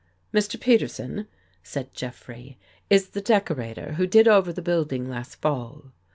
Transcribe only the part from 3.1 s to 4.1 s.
decorator who